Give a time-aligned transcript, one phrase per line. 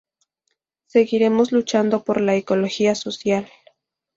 [0.87, 3.47] seguiremos luchando por la ecología social.